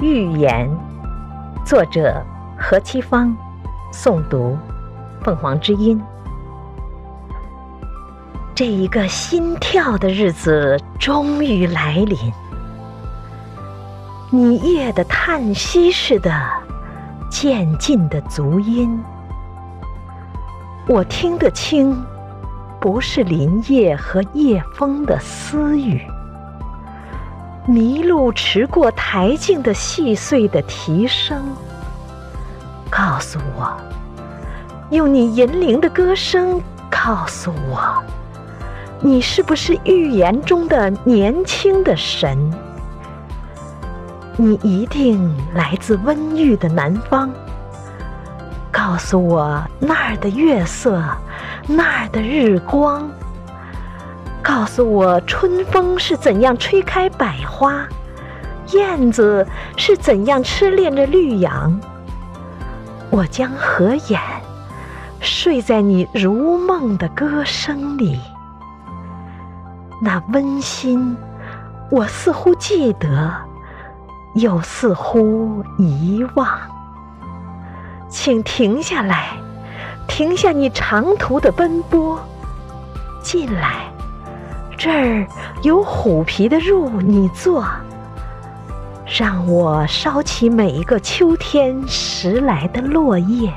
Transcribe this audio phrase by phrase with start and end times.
[0.00, 0.70] 寓言，
[1.64, 2.24] 作者
[2.56, 3.36] 何其芳，
[3.92, 4.56] 诵读
[5.24, 6.00] 凤凰之音。
[8.54, 12.16] 这一个心跳的日子终于来临，
[14.30, 16.32] 你夜的叹息似的
[17.28, 19.02] 渐进的足音，
[20.86, 22.00] 我听得清，
[22.80, 26.00] 不是林叶和夜风的私语。
[27.68, 31.38] 麋鹿驰过台径的细碎的蹄声，
[32.88, 33.70] 告诉我，
[34.88, 38.02] 用你银铃的歌声告诉我，
[39.02, 42.38] 你是不是预言中的年轻的神？
[44.38, 47.30] 你一定来自温郁的南方，
[48.72, 51.02] 告诉我那儿的月色，
[51.66, 53.06] 那儿的日光。
[54.48, 57.86] 告诉我，春风是怎样吹开百花，
[58.72, 61.78] 燕子是怎样痴恋着绿杨。
[63.10, 64.18] 我将合眼，
[65.20, 68.18] 睡在你如梦的歌声里。
[70.00, 71.14] 那温馨，
[71.90, 73.30] 我似乎记得，
[74.32, 76.48] 又似乎遗忘。
[78.08, 79.36] 请停下来，
[80.06, 82.18] 停下你长途的奔波，
[83.22, 83.92] 进来。
[84.78, 85.26] 这儿
[85.62, 87.66] 有虎皮的褥，你坐，
[89.04, 93.52] 让我烧起每一个秋天拾来的落叶，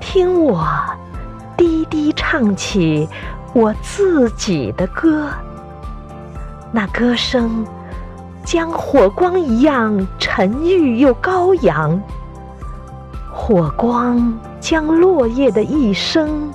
[0.00, 0.66] 听我
[1.58, 3.06] 低低唱起
[3.52, 5.28] 我自己的歌。
[6.70, 7.62] 那歌声
[8.46, 12.00] 将火光一样沉郁又高扬，
[13.30, 16.50] 火光将落叶的一生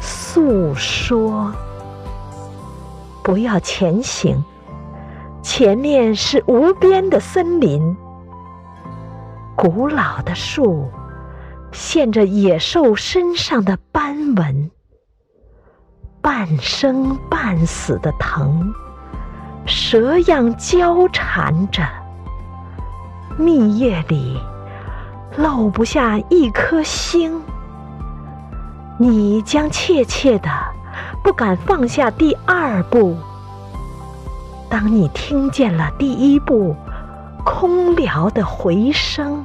[0.00, 1.52] 诉说。
[3.28, 4.42] 不要前行，
[5.42, 7.94] 前面是无边的森林，
[9.54, 10.88] 古老的树
[11.70, 14.70] 现着野兽身上的斑纹，
[16.22, 18.72] 半生半死的藤，
[19.66, 21.82] 蛇样交缠着，
[23.36, 24.40] 密叶里
[25.36, 27.42] 漏不下一颗星，
[28.98, 30.48] 你将怯怯的。
[31.22, 33.16] 不敢放下第二步。
[34.68, 36.76] 当你听见了第一步
[37.44, 39.44] 空聊的回声，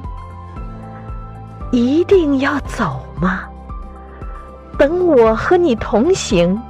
[1.70, 3.44] 一定要走吗？
[4.76, 6.60] 等我和你同行。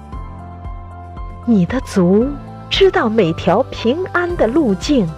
[1.46, 2.26] 你的足
[2.70, 5.08] 知道每条平安的路径，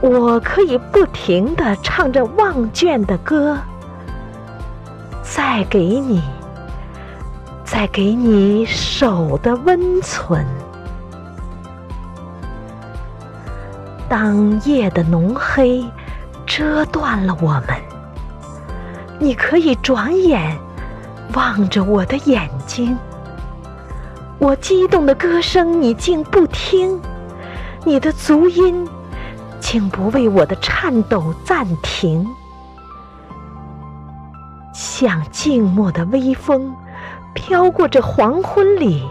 [0.00, 3.58] 我可以不停的唱着忘倦的歌，
[5.22, 6.22] 再给你。
[7.66, 10.46] 再给你手的温存。
[14.08, 15.84] 当夜的浓黑
[16.46, 17.76] 遮断了我们，
[19.18, 20.56] 你可以转眼
[21.34, 22.96] 望着我的眼睛。
[24.38, 26.96] 我激动的歌声，你竟不听；
[27.84, 28.88] 你的足音，
[29.58, 32.24] 竟不为我的颤抖暂停。
[34.72, 36.72] 像静默的微风。
[37.36, 39.06] 飘过这黄昏里，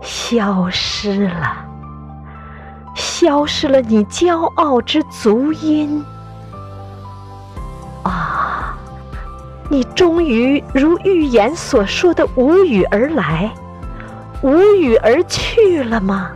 [0.00, 1.56] 消失了，
[2.94, 6.02] 消失了你骄傲之足音。
[8.04, 8.78] 啊，
[9.68, 13.52] 你终于如预言所说的无语而来，
[14.40, 16.30] 无语而去了吗？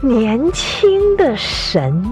[0.00, 2.02] 年轻的神。